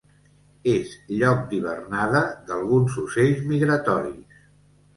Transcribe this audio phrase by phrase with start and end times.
[0.71, 4.45] És lloc d'hivernada d'alguns ocells migratoris.